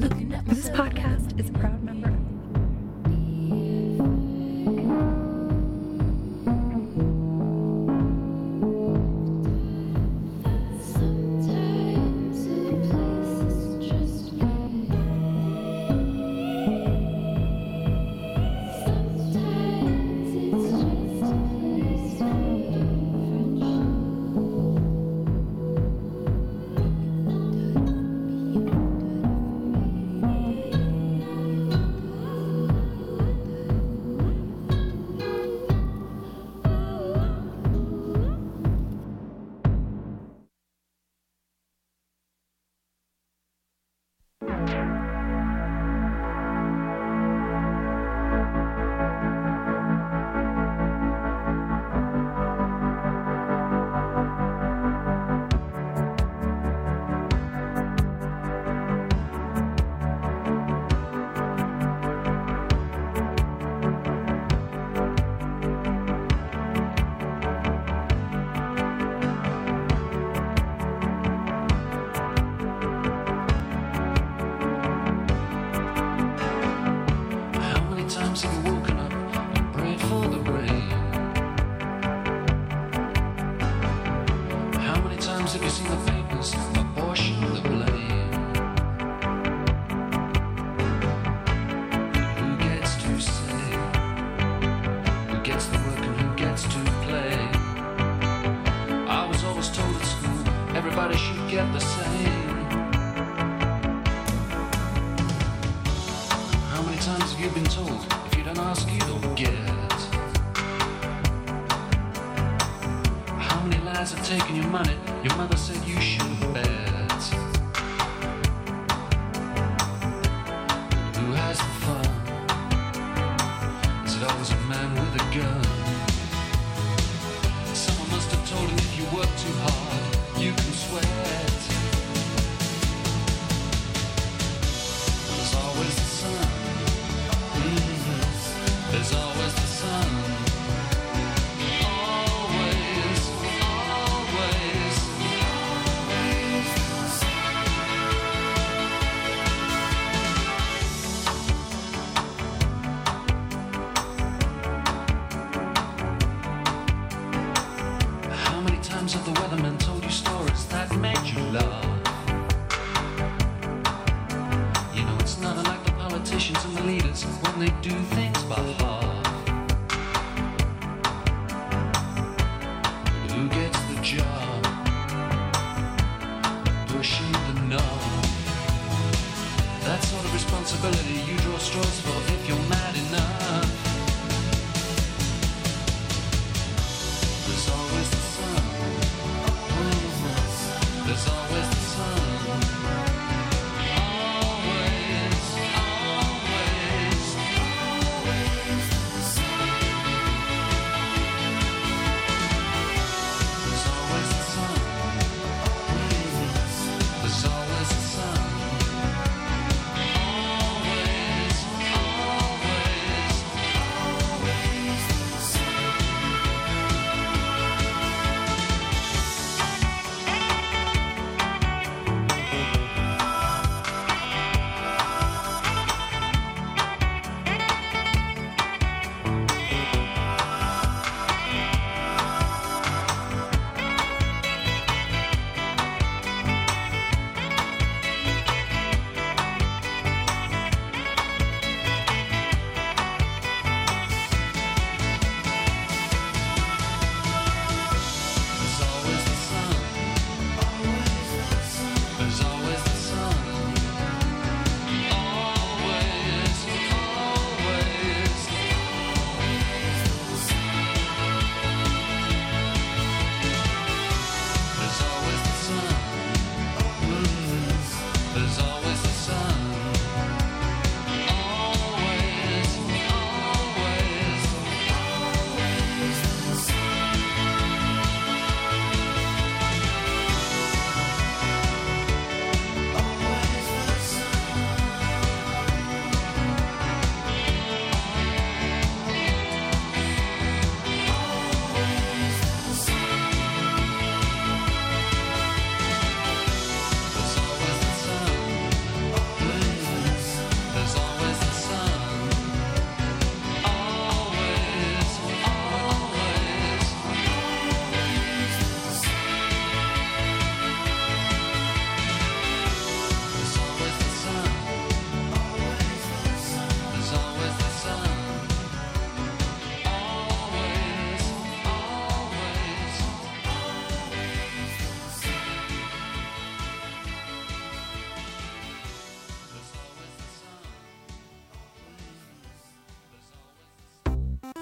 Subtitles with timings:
[0.00, 1.79] This podcast is a proud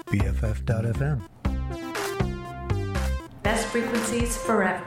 [0.09, 1.21] BFF.FM.
[3.43, 4.83] Best frequencies forever.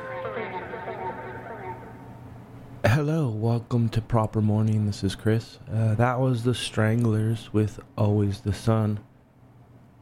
[2.84, 4.84] Hello, welcome to Proper Morning.
[4.84, 5.60] This is Chris.
[5.72, 8.98] Uh, that was the Stranglers with Always the Sun.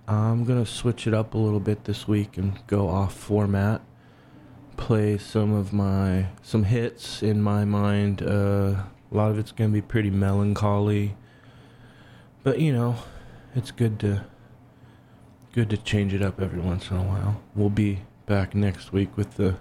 [0.09, 3.83] I'm gonna switch it up a little bit this week and go off format.
[4.79, 8.23] Play some of my some hits in my mind.
[8.23, 11.15] Uh, a lot of it's gonna be pretty melancholy,
[12.43, 12.97] but you know,
[13.55, 14.25] it's good to
[15.53, 17.41] good to change it up every once in a while.
[17.55, 19.57] We'll be back next week with the,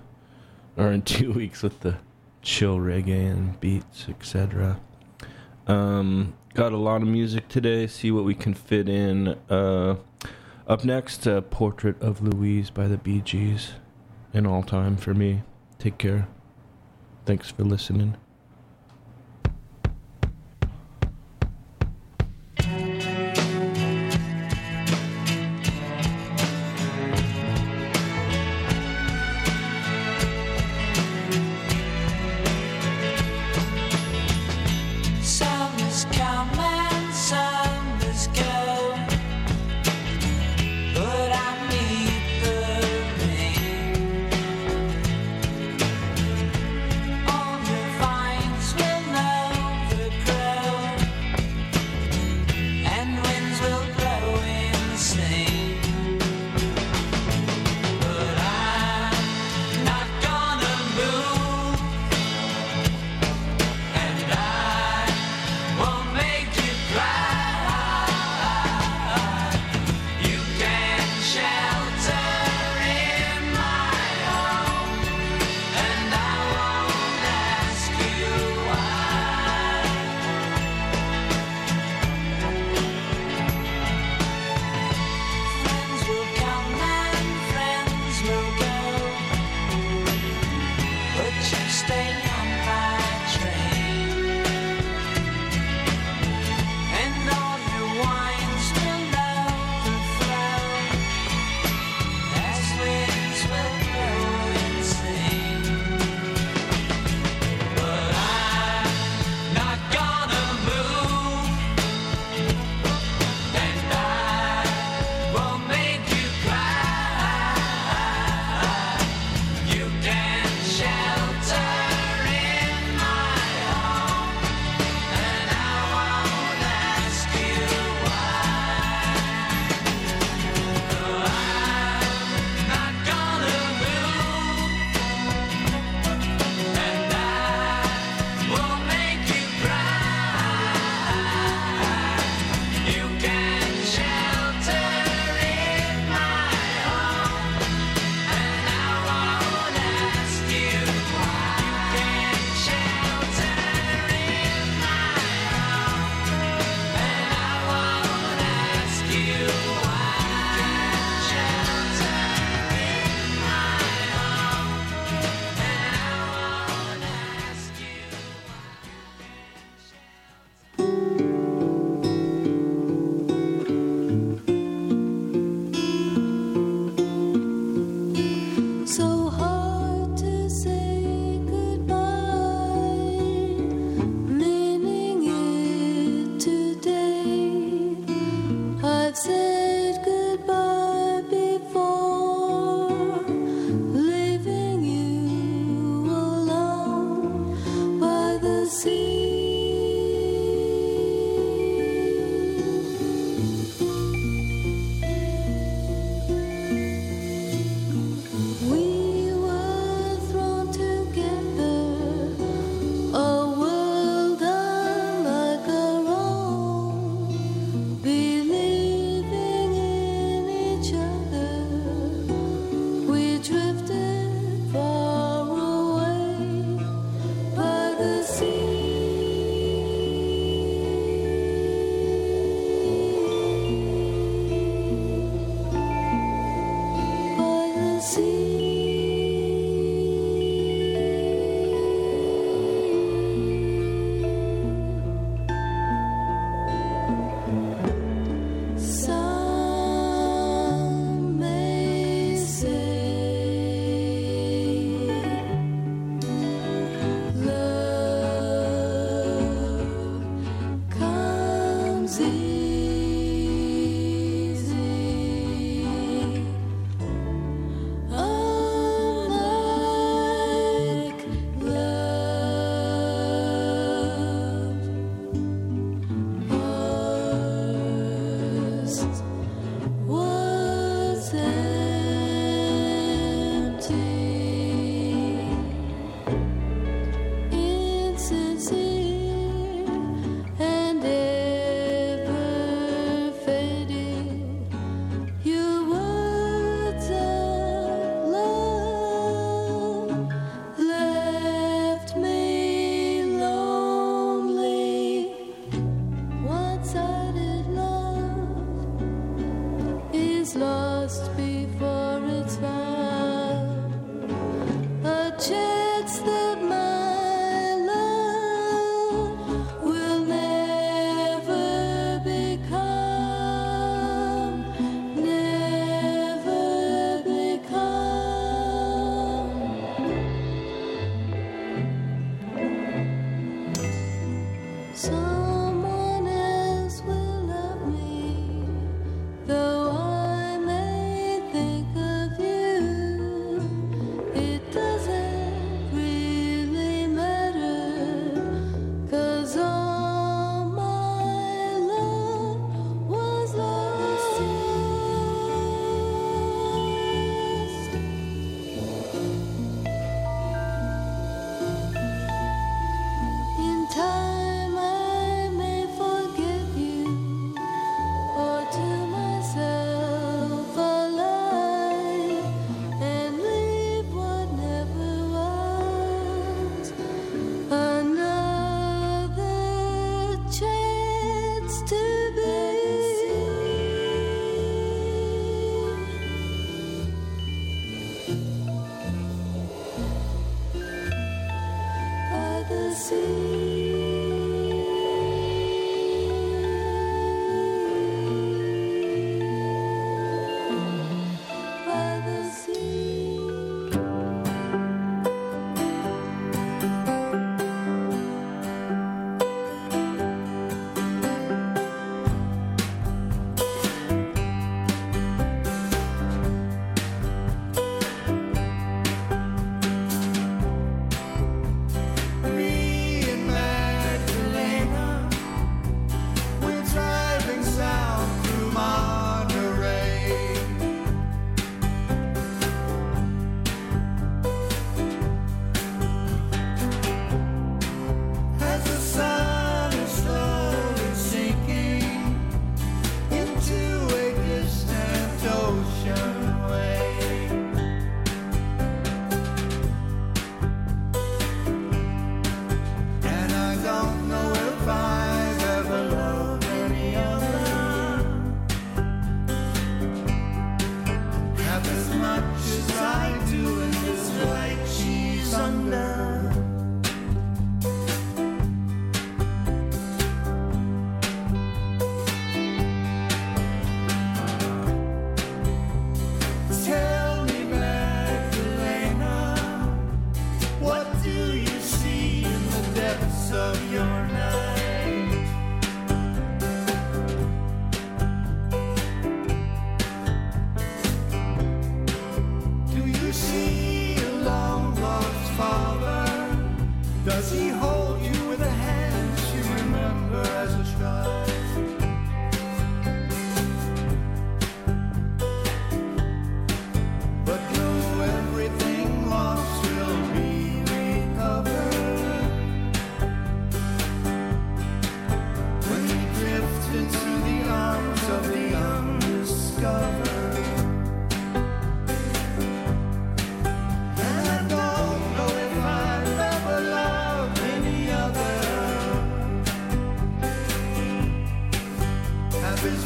[0.77, 1.97] or in two weeks with the
[2.41, 4.80] chill reggae and beats, etc.
[5.68, 7.88] Um, got a lot of music today.
[7.88, 9.30] See what we can fit in.
[9.50, 9.97] Uh,
[10.68, 13.71] up next, uh, Portrait of Louise by the Bee Gees.
[14.33, 15.41] An all time for me.
[15.80, 16.27] Take care.
[17.25, 18.15] Thanks for listening.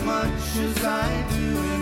[0.06, 1.73] much as I do.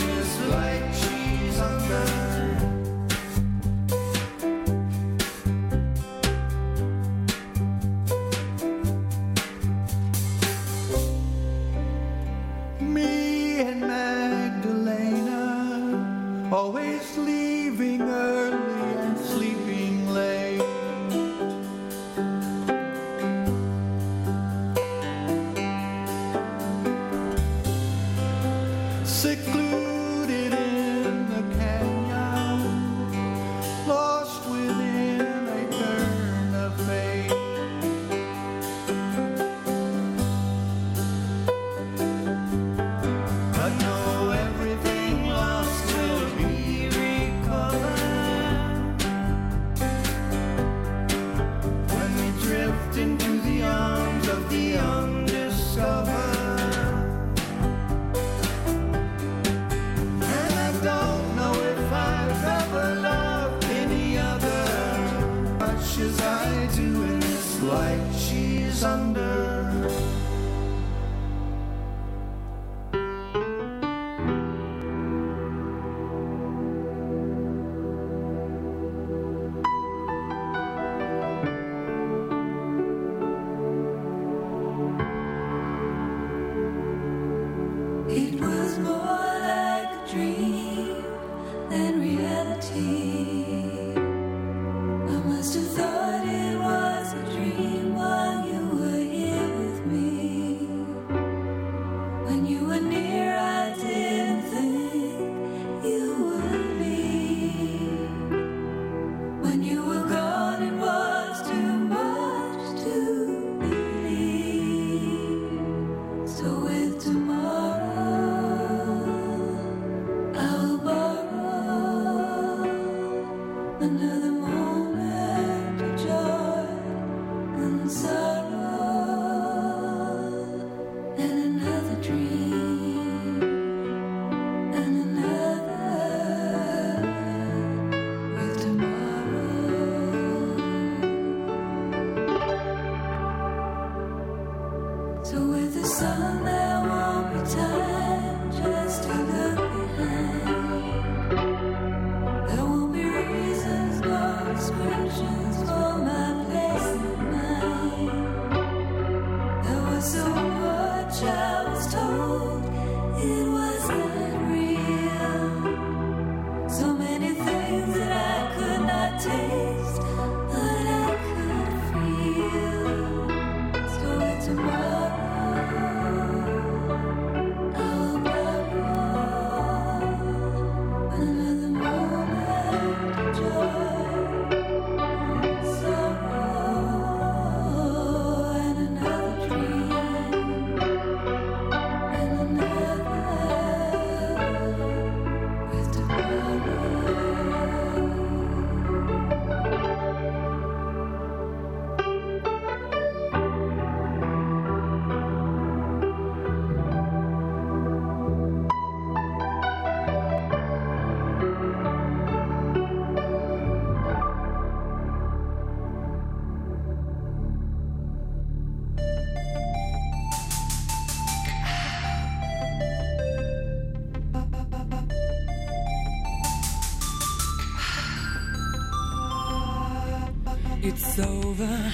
[230.83, 231.91] It's over.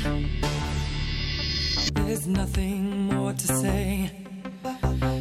[1.93, 4.12] There's nothing more to say.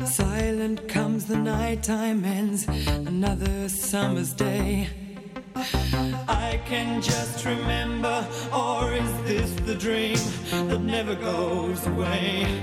[0.05, 4.89] Silent comes the night time ends another summer's day.
[5.57, 8.25] I can just remember,
[8.55, 10.19] or is this the dream
[10.69, 12.63] that never goes away?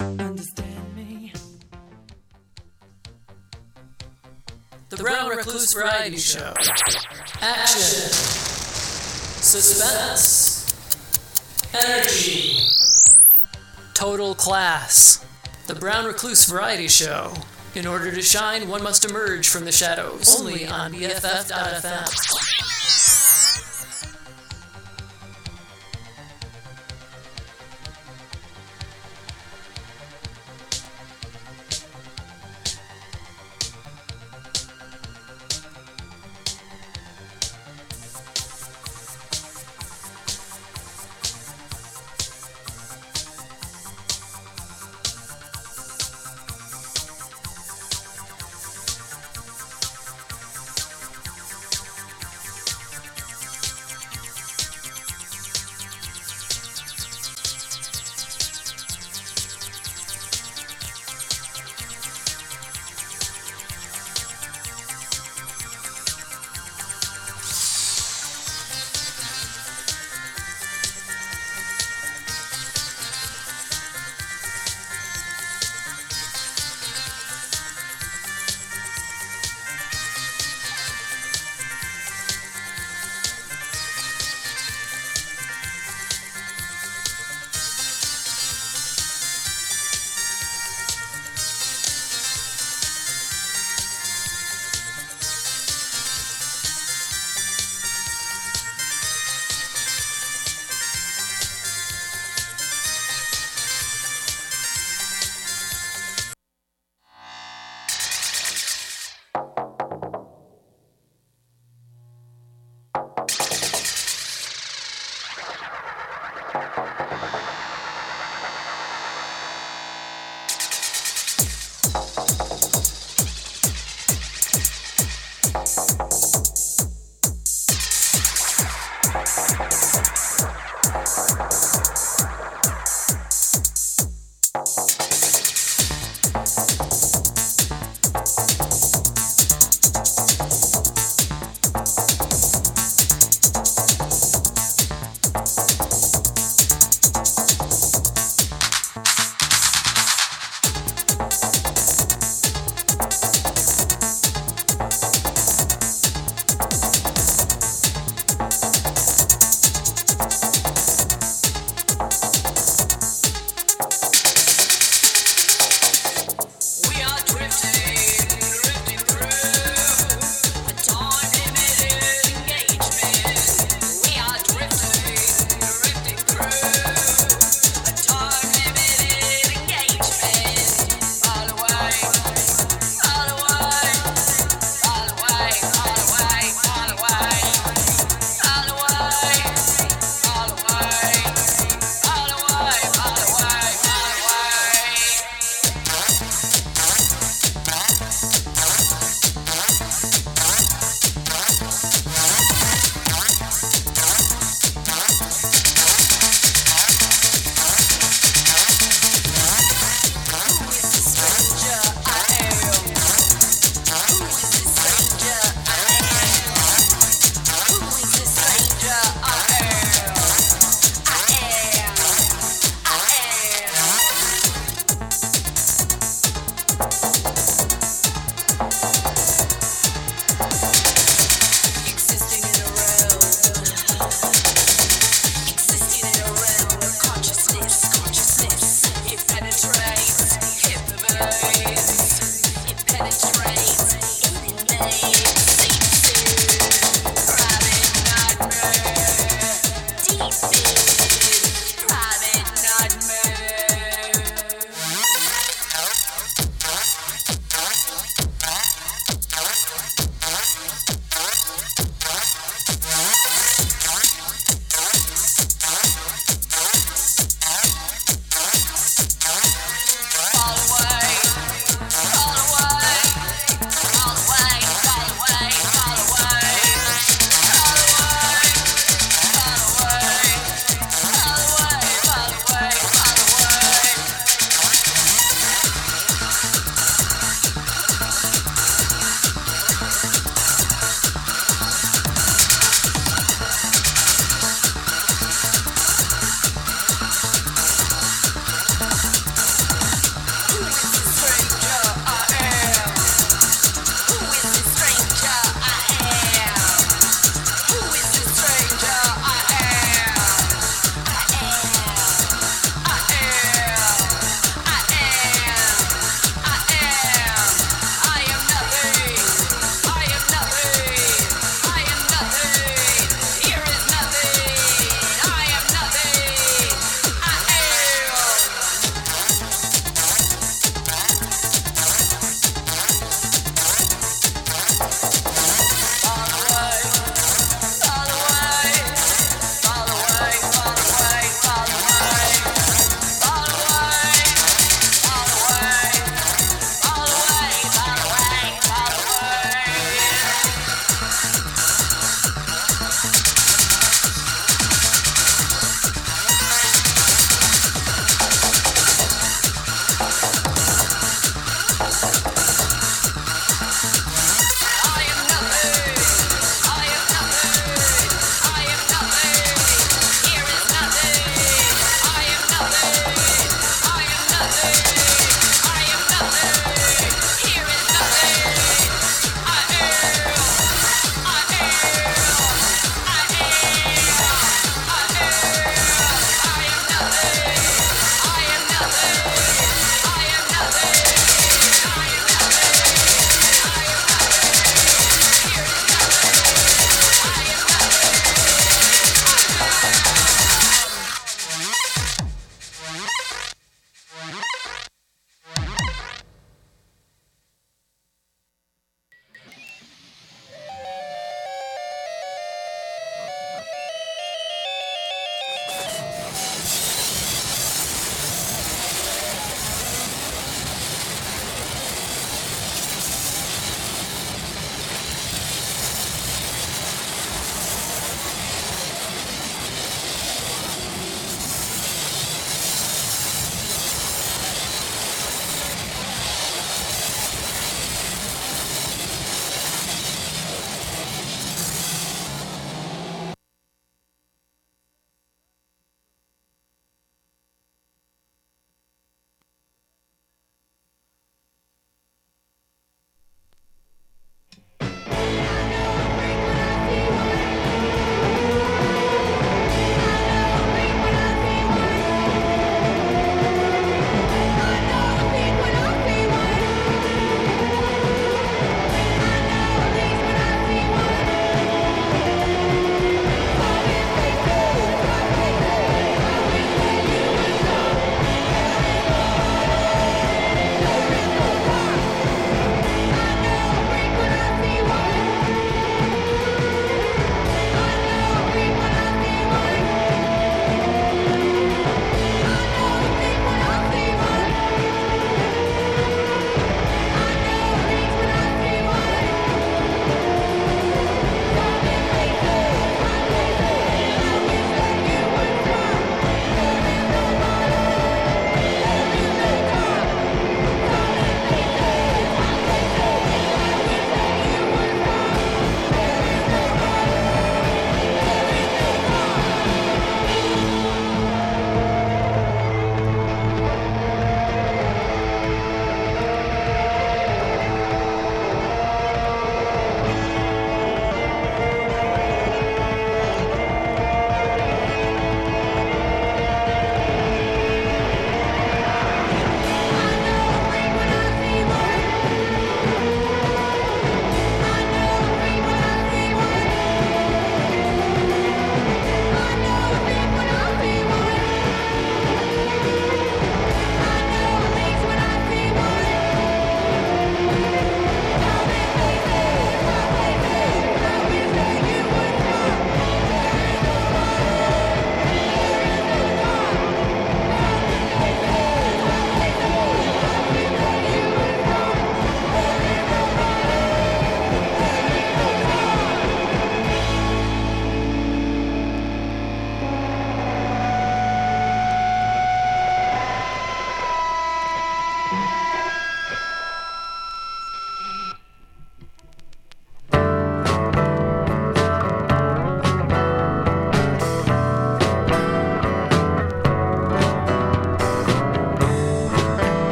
[0.00, 1.32] Understand me.
[4.88, 6.54] The Brown Recluse Variety Show.
[7.40, 8.53] Action!
[9.60, 10.66] Suspense.
[11.72, 12.66] Energy.
[13.94, 15.24] Total class.
[15.68, 17.32] The Brown Recluse Variety Show.
[17.76, 20.40] In order to shine, one must emerge from the shadows.
[20.40, 22.33] Only on BFF.fm.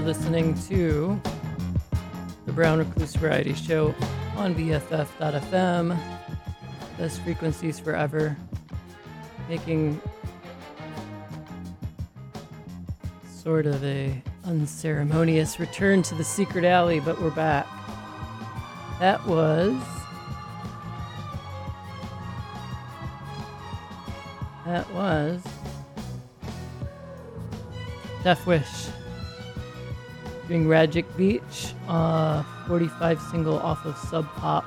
[0.00, 1.20] listening to
[2.46, 3.94] the Brown Recluse Variety Show
[4.36, 5.98] on BFF.fm.
[6.98, 8.36] Best frequencies forever.
[9.48, 10.00] Making
[13.28, 17.66] sort of a unceremonious return to the secret alley, but we're back.
[19.00, 19.74] That was
[24.66, 25.42] that was
[28.22, 28.89] Deaf Wish
[30.50, 34.64] doing Radjik Beach, uh, 45 single off of Sub Pop.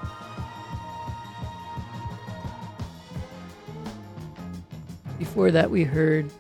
[5.20, 6.32] Before that, we heard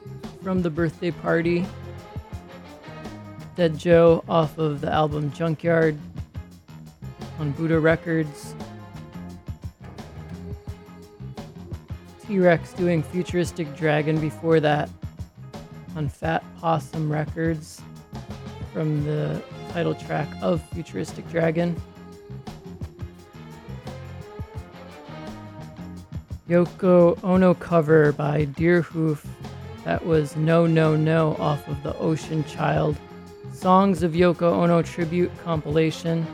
[0.42, 1.66] from the birthday party
[3.58, 5.98] Dead Joe off of the album Junkyard
[7.38, 8.56] on Buddha Records.
[12.26, 14.90] T Rex doing Futuristic Dragon before that
[15.98, 17.82] on Fat Possum Records
[18.74, 21.80] from the title track of Futuristic Dragon.
[26.50, 29.26] Yoko Ono cover by Deerhoof.
[29.86, 32.98] That was No No No off of the Ocean Child
[33.54, 36.26] Songs of Yoko Ono tribute compilation.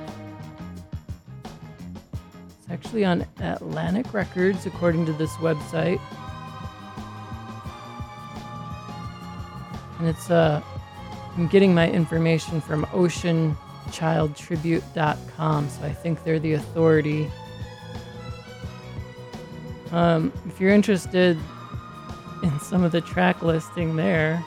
[2.57, 5.99] It's actually on Atlantic Records, according to this website.
[9.99, 10.61] And it's uh
[11.39, 17.31] I'm getting my information from oceanchildtribute.com, so I think they're the authority.
[19.93, 21.37] Um, if you're interested
[22.43, 24.43] in some of the track listing there,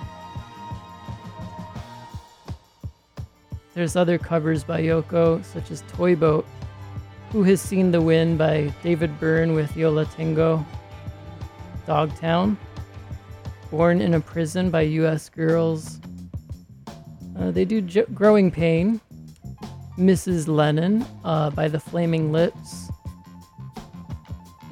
[3.72, 6.44] there's other covers by Yoko, such as Toy Boat,
[7.30, 10.62] Who Has Seen the Wind by David Byrne with Yo La Tengo,
[11.86, 12.58] Dogtown,
[13.70, 16.01] Born in a Prison by US Girls.
[17.38, 19.00] Uh, they do J- Growing Pain,
[19.98, 20.48] Mrs.
[20.48, 22.90] Lennon uh, by the Flaming Lips,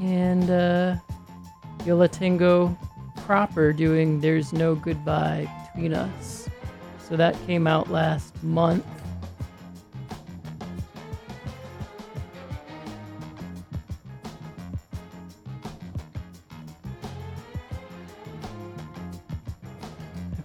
[0.00, 0.96] and uh,
[3.24, 6.48] proper doing There's No Goodbye Between Us.
[7.08, 8.84] So that came out last month.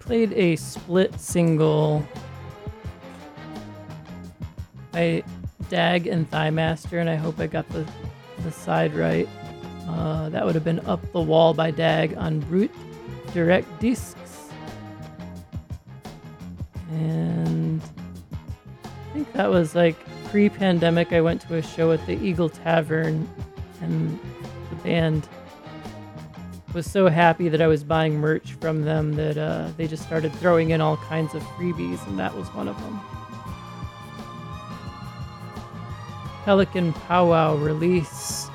[0.05, 2.07] Played a split single
[4.91, 5.23] by
[5.69, 7.85] Dag and Thigh Master, and I hope I got the,
[8.39, 9.27] the side right.
[9.87, 12.71] Uh, that would have been Up the Wall by Dag on Brute
[13.33, 14.49] Direct Discs.
[16.91, 17.81] And
[18.83, 19.97] I think that was like
[20.29, 21.13] pre pandemic.
[21.13, 23.27] I went to a show at the Eagle Tavern,
[23.81, 24.19] and
[24.69, 25.27] the band
[26.75, 30.33] was so happy that I was buying merch from them that uh, they just started
[30.33, 32.99] throwing in all kinds of freebies, and that was one of them.
[36.43, 38.49] Pelican Powwow release.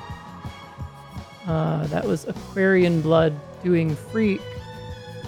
[1.47, 4.41] Uh, that was Aquarian Blood doing Freek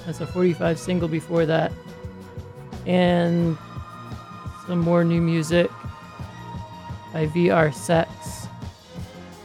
[0.05, 1.71] as a 45 single before that.
[2.85, 3.57] And
[4.67, 5.71] some more new music
[7.11, 8.47] by VR Sex.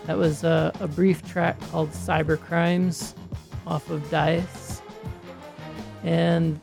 [0.04, 3.14] That was a, a brief track called Cyber Crimes
[3.68, 4.82] off of Dais.
[6.02, 6.58] And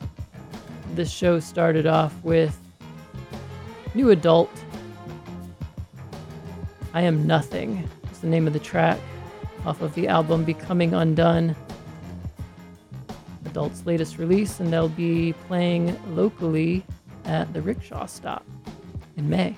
[0.95, 2.59] the show started off with
[3.93, 4.49] New Adult.
[6.93, 8.99] I Am Nothing is the name of the track
[9.65, 11.55] off of the album Becoming Undone.
[13.45, 16.83] Adult's latest release, and they'll be playing locally
[17.25, 18.45] at the Rickshaw Stop
[19.15, 19.55] in May.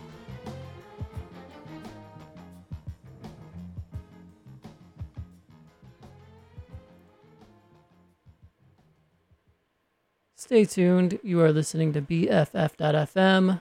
[10.48, 11.20] Stay tuned.
[11.24, 13.60] You are listening to BFF.FM,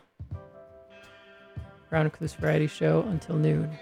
[1.91, 3.77] Brown Recluse Variety Show until noon.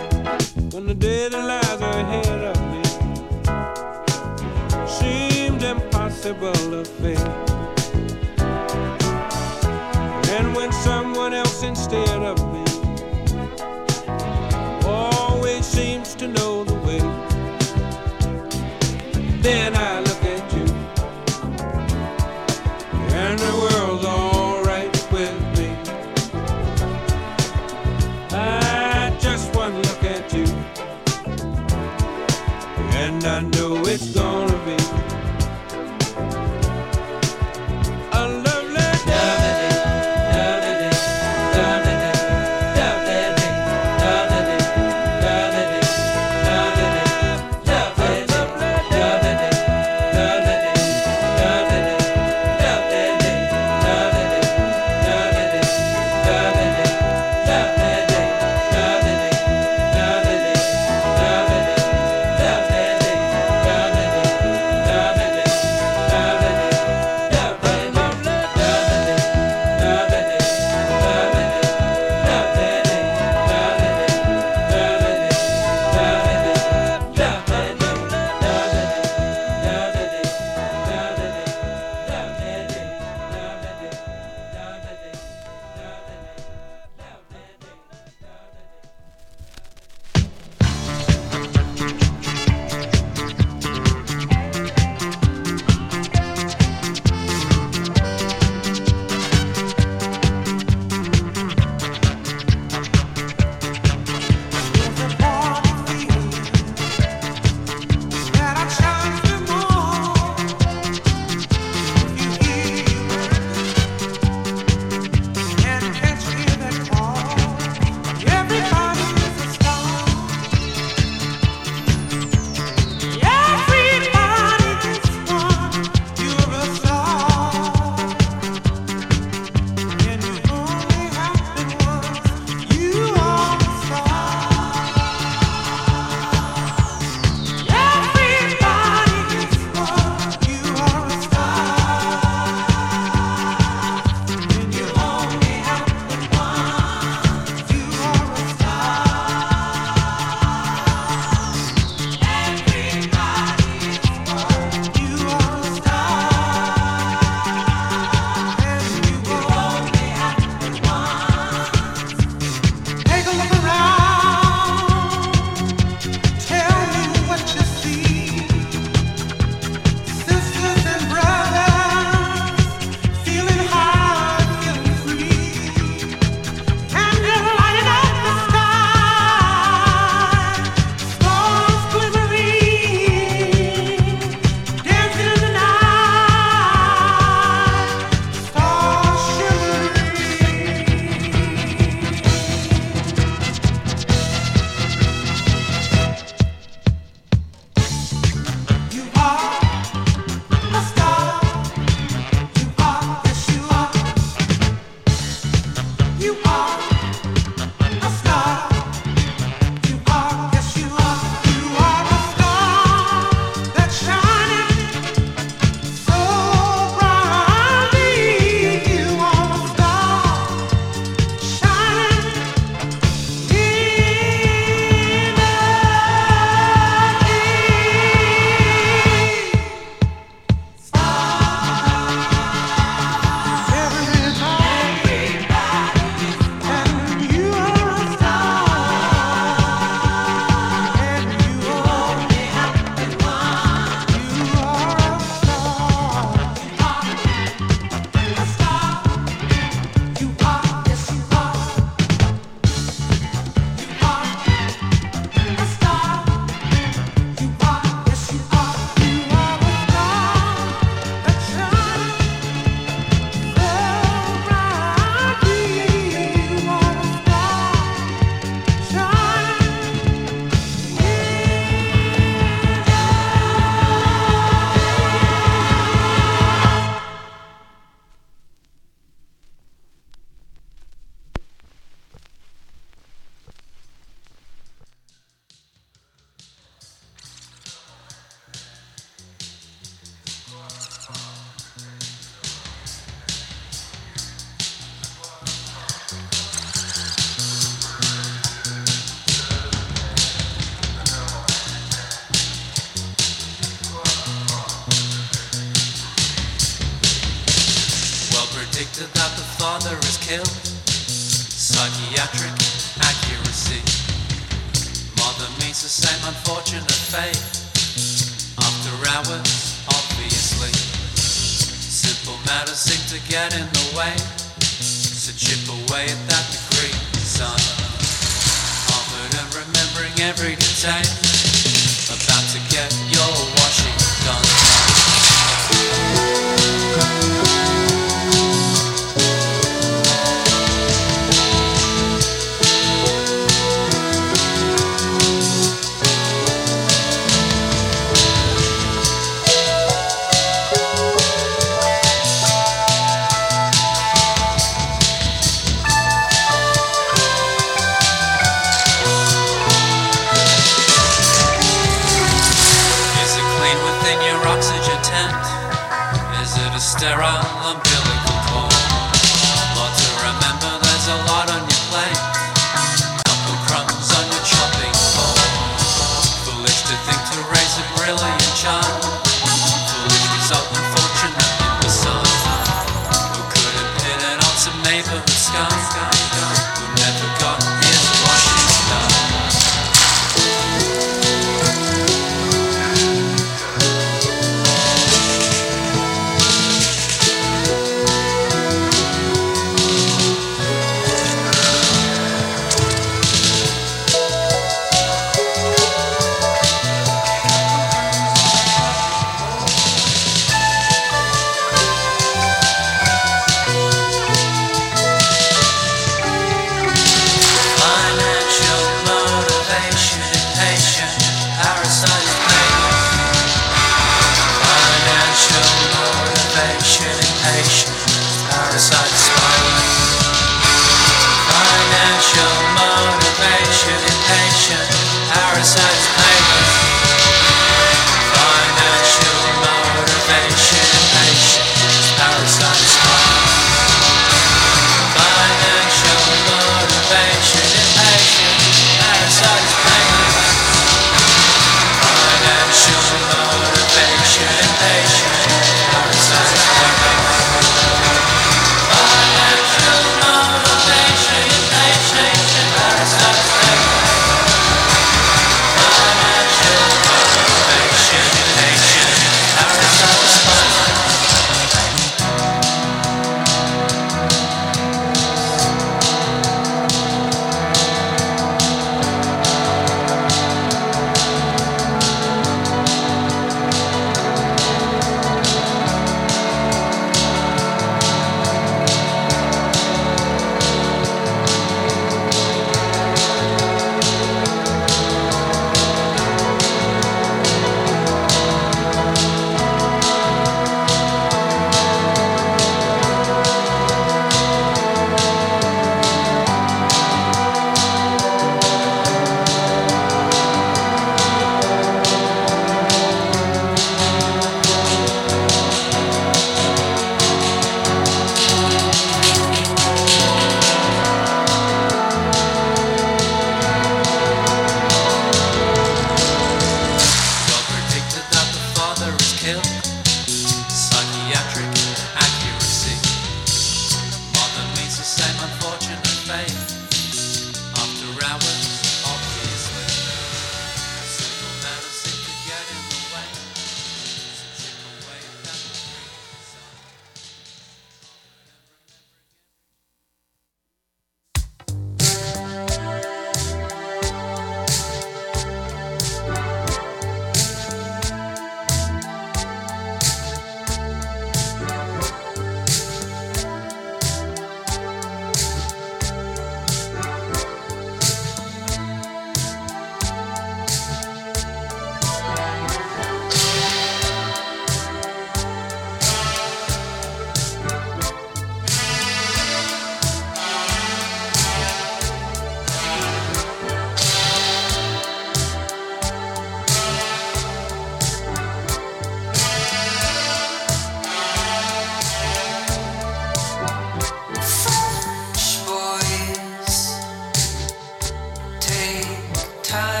[599.71, 600.00] time.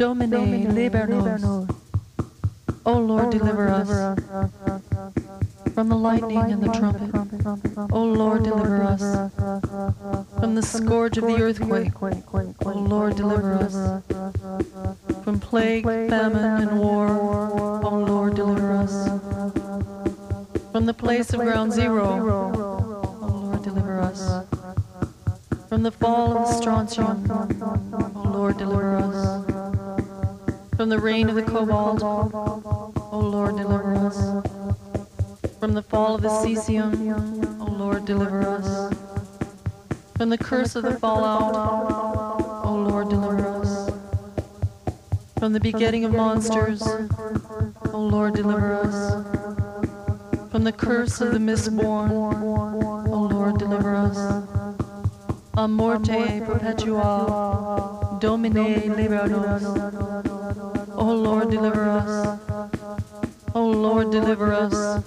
[0.00, 1.68] Domine, libera nos.
[2.86, 4.16] O Lord, deliver us
[5.74, 7.12] from the lightning and the trumpet.
[7.92, 9.02] O Lord, deliver us
[10.40, 11.92] from the scourge of the earthquake.
[12.64, 13.74] O Lord, deliver us
[15.22, 17.06] from plague, famine, and war.
[17.84, 19.06] O Lord, deliver us
[20.72, 22.06] from the place of ground zero.
[23.20, 24.46] O Lord, deliver us
[25.68, 27.30] from the fall of the strontium.
[28.16, 29.09] O Lord, deliver us
[30.80, 32.02] from the reign of the cobalt.
[32.02, 34.16] O Lord, deliver us.
[35.58, 37.60] From the fall of the cesium.
[37.60, 38.90] O Lord, deliver us.
[40.16, 42.64] From the curse of the fallout.
[42.64, 43.90] O Lord, deliver us.
[45.38, 46.80] From the begetting of monsters.
[47.92, 49.22] O Lord, deliver us.
[50.50, 52.10] From the curse of the misborn.
[52.10, 54.16] O Lord, deliver us.
[55.58, 58.16] A morte perpetua.
[58.18, 60.29] Domine, libera nos.
[61.00, 62.38] O Lord, deliver us.
[63.54, 65.02] O Lord, deliver us.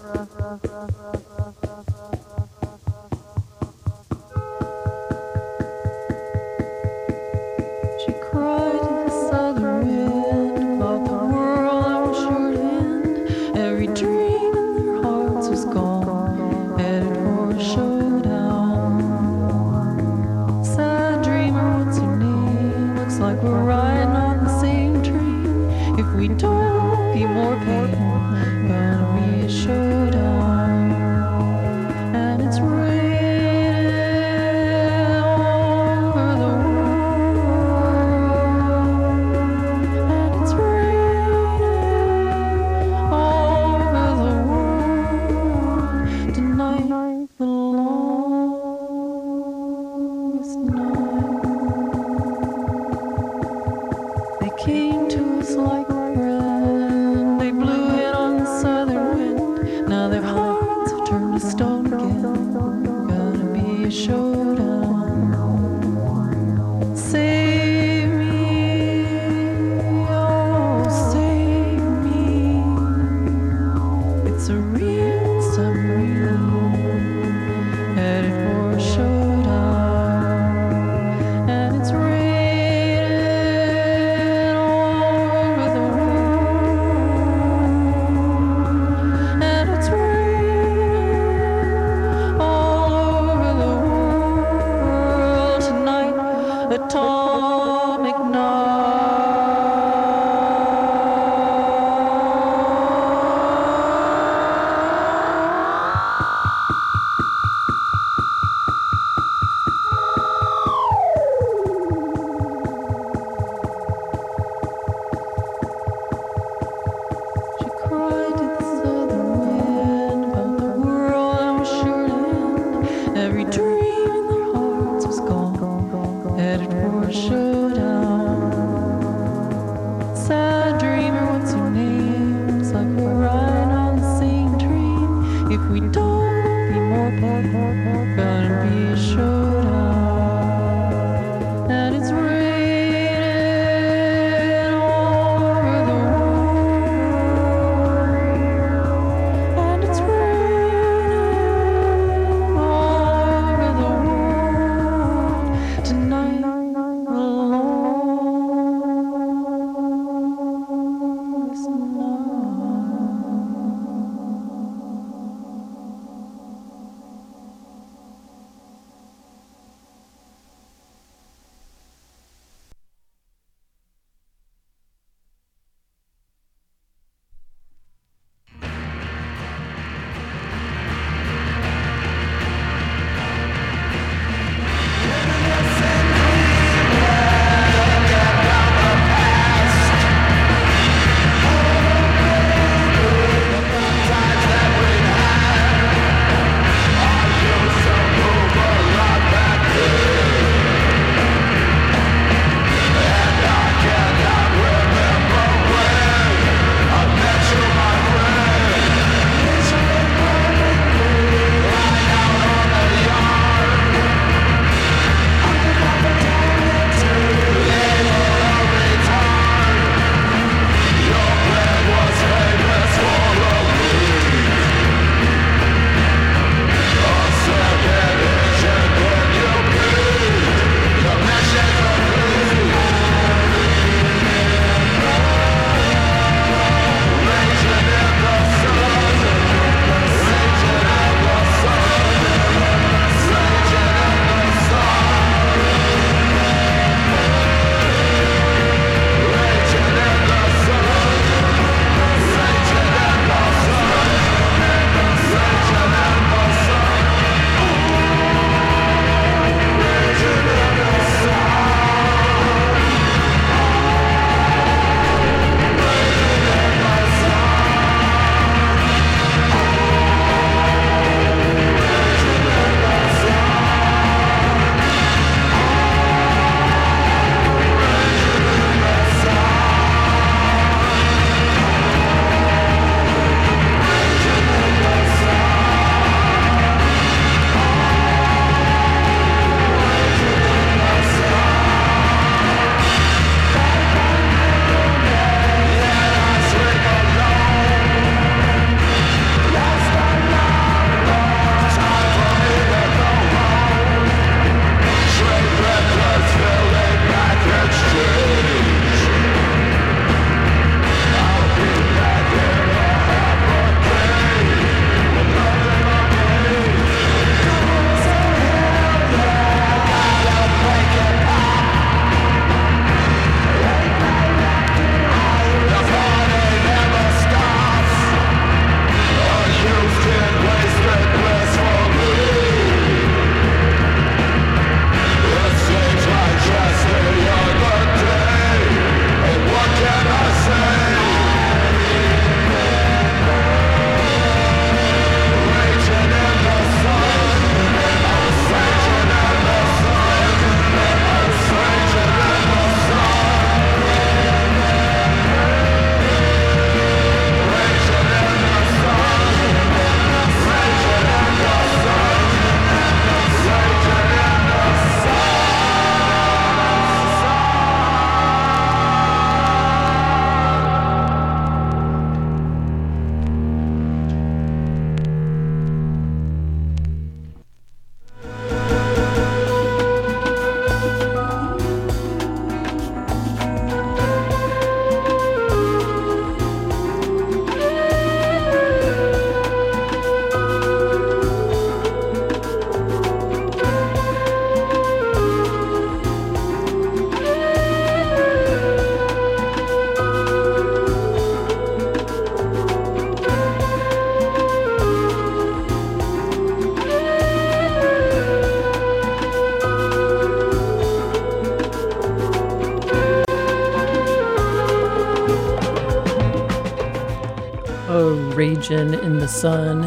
[418.36, 419.82] Ragin' in the Sun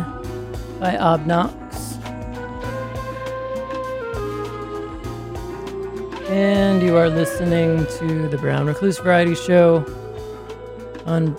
[0.78, 1.52] by Obnox.
[6.28, 9.84] And you are listening to the Brown Recluse Variety Show
[11.06, 11.34] on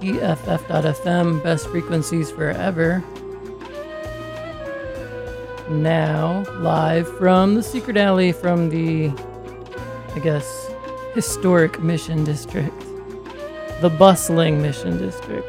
[0.00, 3.02] BFF.FM, best frequencies forever.
[5.68, 9.08] now, live from the Secret Alley from the,
[10.14, 10.70] I guess,
[11.14, 12.78] historic Mission District,
[13.80, 15.46] the bustling Mission District,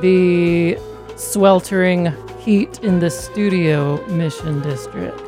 [0.00, 0.78] the
[1.16, 5.20] sweltering heat in the studio Mission District.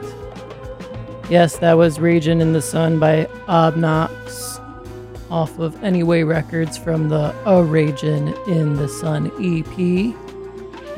[1.31, 4.59] Yes, that was Raging in the Sun by Obnox
[5.31, 10.15] off of Anyway Records from the A Ragin' in the Sun EP.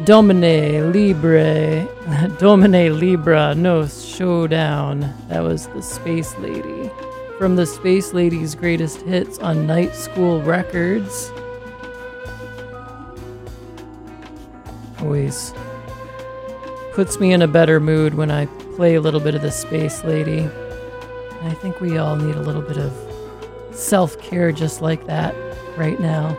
[0.04, 1.86] Domine Libre,
[2.38, 5.00] Domine Libra, no showdown.
[5.28, 6.90] That was the Space Lady.
[7.38, 11.30] From the Space Lady's greatest hits on Night School Records.
[15.02, 15.54] Always
[16.92, 18.46] puts me in a better mood when I
[18.76, 20.48] play a little bit of the Space Lady.
[21.42, 22.92] I think we all need a little bit of
[23.74, 25.34] self care just like that
[25.76, 26.36] right now.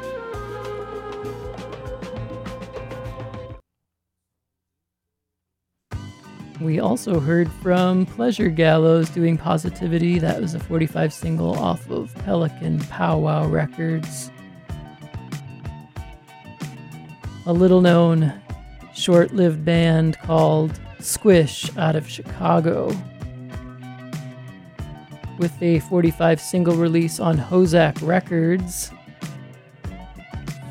[6.62, 10.20] We also heard from Pleasure Gallows doing Positivity.
[10.20, 14.30] That was a 45 single off of Pelican Powwow Records.
[17.48, 18.41] A little known
[19.02, 22.96] short lived band called Squish out of Chicago.
[25.40, 28.92] With a 45 single release on HoZac Records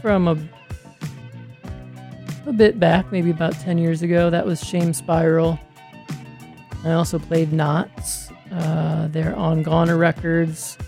[0.01, 0.39] from a,
[2.47, 4.31] a bit back, maybe about 10 years ago.
[4.31, 5.59] That was Shame Spiral.
[6.85, 8.31] I also played Knots.
[8.52, 10.78] Uh, they're on Goner Records.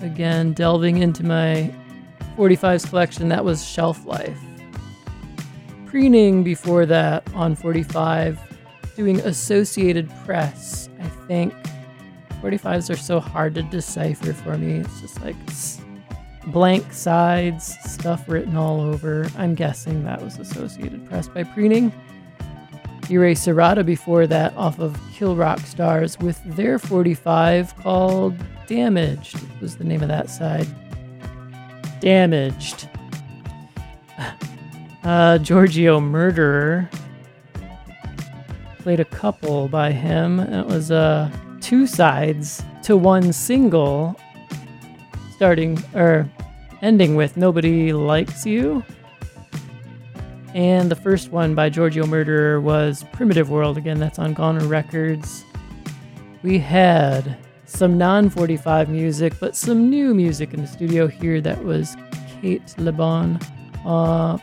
[0.00, 1.70] Again, delving into my
[2.38, 4.43] 45s collection, that was Shelf Life.
[5.94, 8.40] Preening before that on 45,
[8.96, 11.54] doing Associated Press, I think.
[12.42, 14.78] 45s are so hard to decipher for me.
[14.78, 15.36] It's just like
[16.48, 19.30] blank sides, stuff written all over.
[19.38, 21.92] I'm guessing that was Associated Press by Preening.
[23.08, 28.34] Ire Serrata before that off of Kill Rock Stars with their 45 called
[28.66, 30.66] Damaged was the name of that side.
[32.00, 32.88] Damaged.
[35.04, 36.88] Uh, Giorgio Murderer
[38.78, 40.40] played a couple by him.
[40.40, 44.18] It was uh, two sides to one single,
[45.34, 46.26] starting or
[46.80, 48.82] ending with Nobody Likes You.
[50.54, 53.76] And the first one by Giorgio Murderer was Primitive World.
[53.76, 55.44] Again, that's on Goner Records.
[56.42, 57.36] We had
[57.66, 61.42] some non 45 music, but some new music in the studio here.
[61.42, 61.94] That was
[62.40, 63.38] Kate Le Bon
[63.84, 64.38] uh,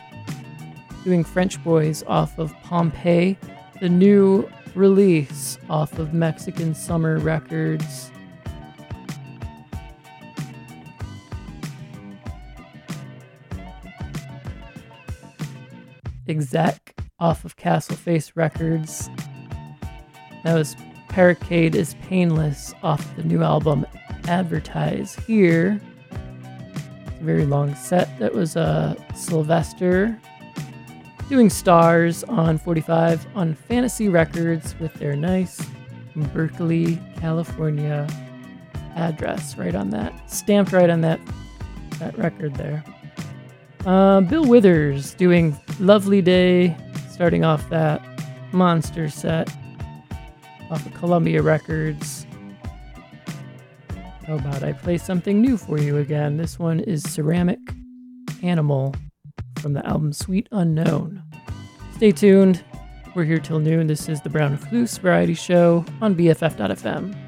[1.04, 3.36] doing French Boys off of Pompeii,
[3.80, 8.10] the new release off of Mexican Summer Records.
[16.28, 19.10] Exek off of Castle Face Records.
[20.44, 20.76] That was
[21.08, 23.86] Parricade is Painless off the new album
[24.28, 25.80] Advertise here.
[27.06, 28.18] It's a very long set.
[28.18, 30.18] That was uh, Sylvester
[31.28, 35.64] doing stars on 45 on Fantasy Records with their nice
[36.14, 38.06] Berkeley, California
[38.96, 41.20] address right on that, stamped right on that
[41.98, 42.84] that record there.
[43.86, 46.76] Uh, Bill Withers doing Lovely Day,
[47.10, 48.02] starting off that
[48.52, 49.48] monster set
[50.70, 52.26] off of Columbia Records.
[54.26, 56.36] How about I play something new for you again?
[56.36, 57.58] This one is Ceramic
[58.42, 58.94] Animal
[59.62, 61.22] from the album Sweet Unknown.
[61.94, 62.64] Stay tuned.
[63.14, 63.86] We're here till noon.
[63.86, 67.21] This is the Brown Recluse Variety Show on BFF.fm.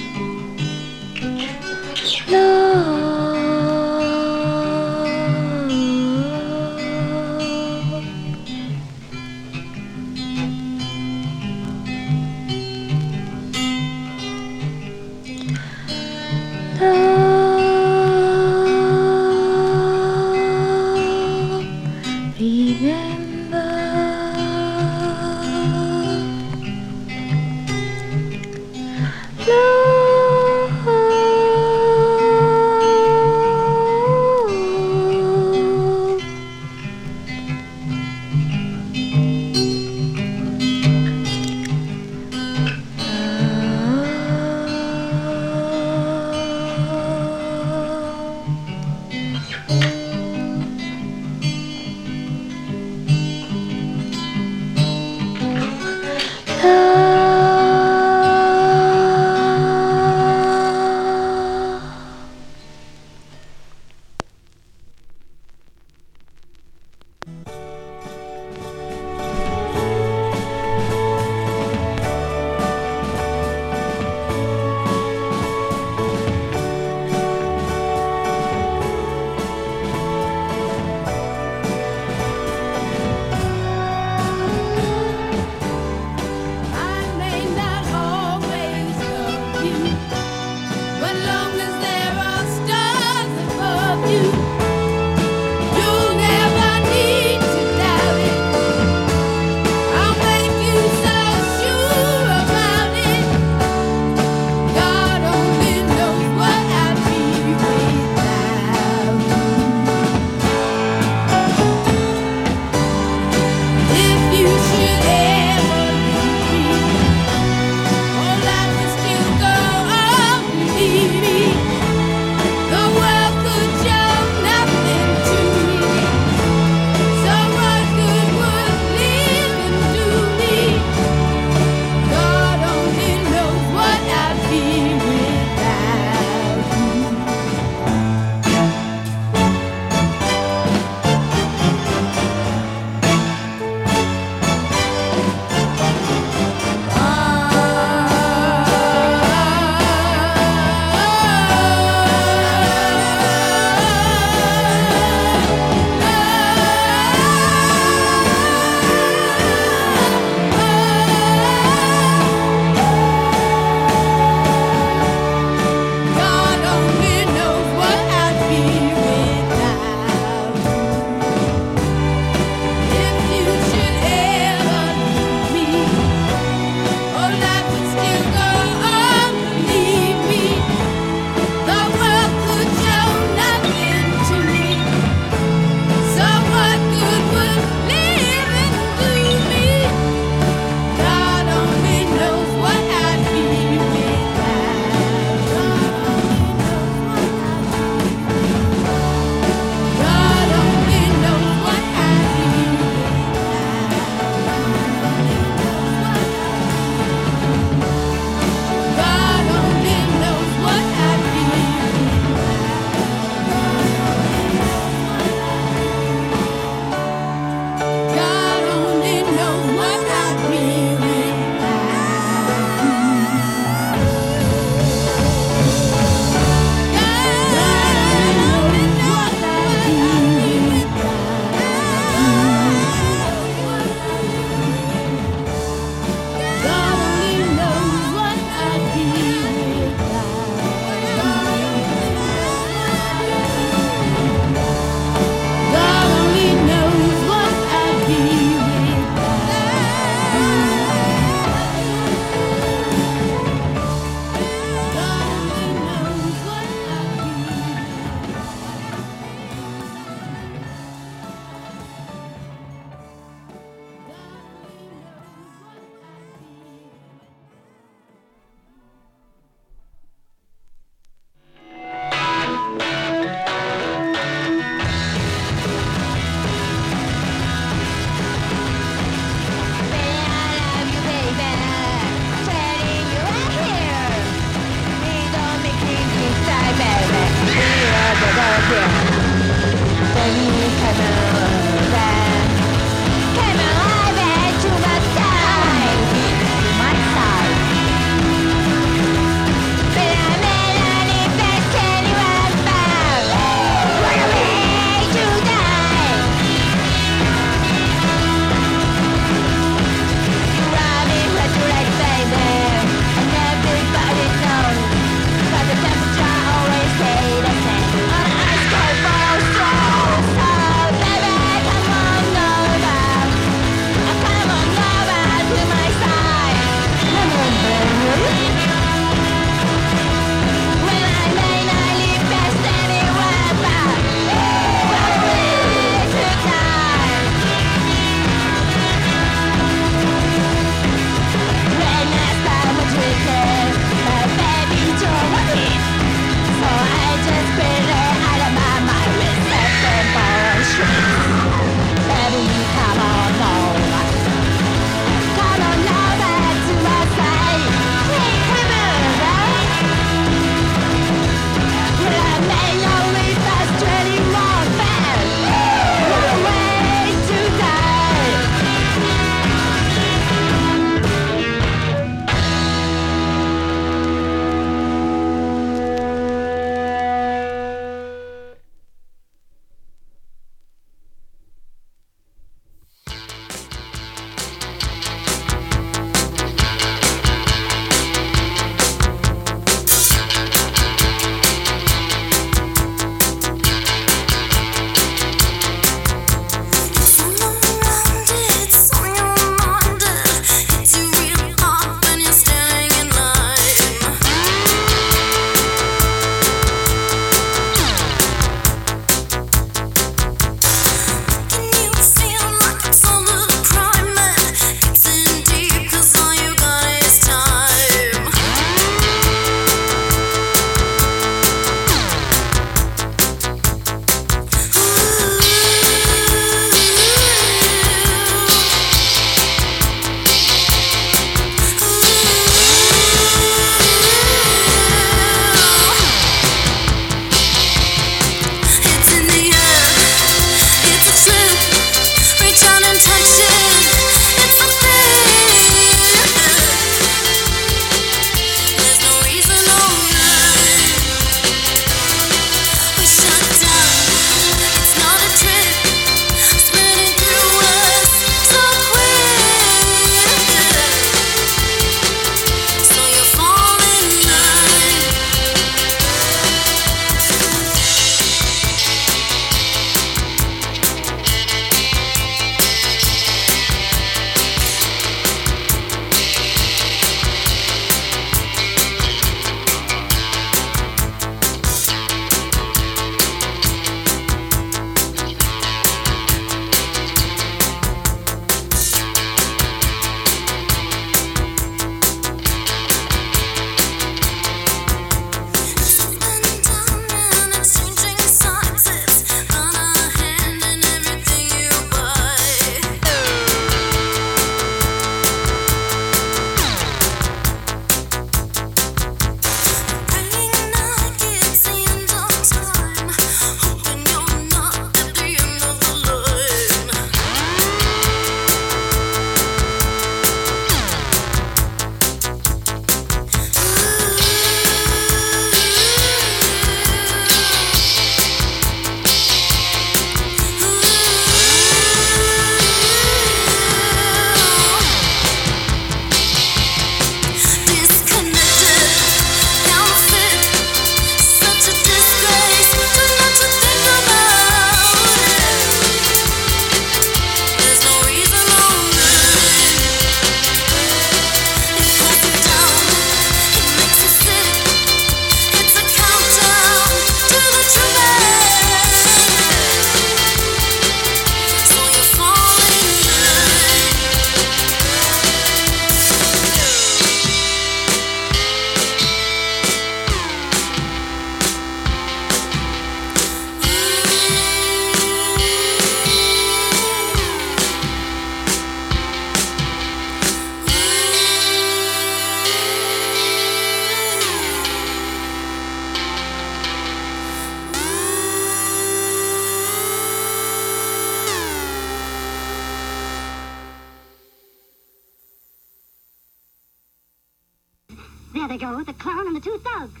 [598.58, 600.00] they go, the clown and the two thugs.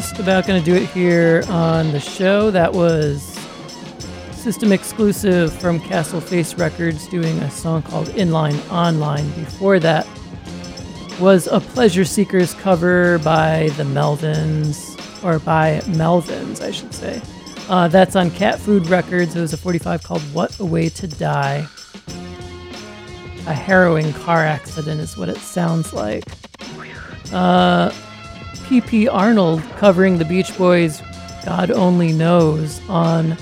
[0.00, 2.52] Just about going to do it here on the show.
[2.52, 3.36] That was
[4.30, 9.28] system exclusive from Castle Face Records doing a song called Inline Online.
[9.30, 10.06] Before that
[11.18, 14.94] was a Pleasure Seekers cover by the Melvins,
[15.24, 17.20] or by Melvins, I should say.
[17.68, 19.34] Uh, that's on Cat Food Records.
[19.34, 21.66] It was a 45 called What a Way to Die.
[23.48, 26.22] A harrowing car accident is what it sounds like.
[27.32, 27.90] Uh,
[28.68, 29.08] P.P.
[29.08, 31.00] Arnold covering the Beach Boys'
[31.42, 33.34] God Only Knows on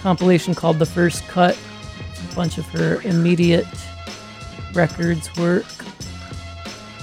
[0.00, 1.58] compilation called The First Cut.
[2.30, 3.66] A bunch of her immediate
[4.72, 5.64] records work.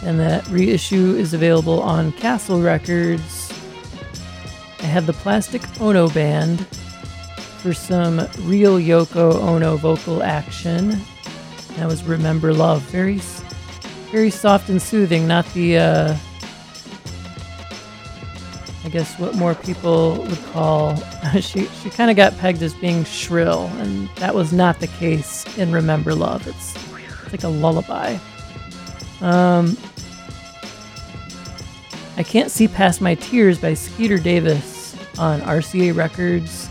[0.02, 3.52] And that reissue is available on Castle Records.
[4.80, 6.66] I had the Plastic Ono Band
[7.58, 11.02] for some real Yoko Ono vocal action.
[11.76, 12.82] That was Remember Love.
[12.84, 13.18] Very,
[14.10, 16.18] very soft and soothing, not the, uh,
[18.92, 20.96] guess what more people would call,
[21.40, 25.46] she, she kind of got pegged as being shrill, and that was not the case
[25.58, 26.46] in Remember Love.
[26.48, 26.76] It's,
[27.24, 28.18] it's like a lullaby.
[29.22, 29.78] Um,
[32.18, 36.68] I Can't See Past My Tears by Skeeter Davis on RCA Records.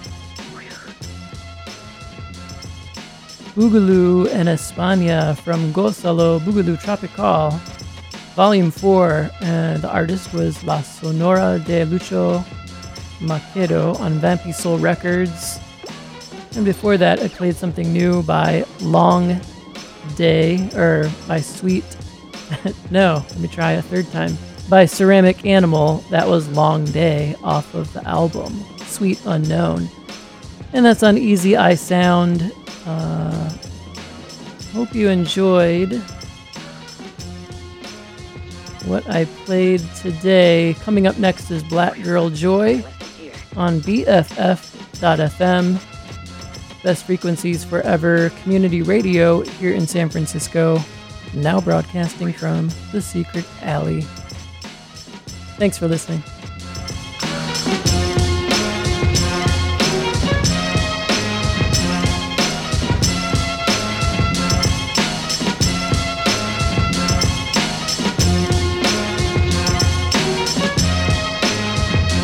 [3.55, 7.59] Boogaloo en España from Gozalo Boogaloo Tropical,
[8.35, 9.31] Volume 4.
[9.43, 12.44] And the artist was La Sonora de Lucho
[13.20, 15.59] Macedo on Vampisoul Records.
[16.57, 19.40] And before that, I played something new by Long
[20.16, 21.85] Day, or by Sweet.
[22.90, 24.36] no, let me try a third time.
[24.69, 29.89] By Ceramic Animal, that was Long Day off of the album Sweet Unknown.
[30.73, 32.52] And that's on Easy Eye Sound.
[32.86, 33.52] Uh,
[34.73, 36.02] hope you enjoyed
[38.85, 40.74] what I played today.
[40.81, 42.85] Coming up next is Black Girl Joy
[43.57, 45.81] on BFF.FM.
[46.82, 50.81] Best frequencies forever community radio here in San Francisco.
[51.35, 54.02] Now broadcasting from the Secret Alley.
[55.59, 56.23] Thanks for listening.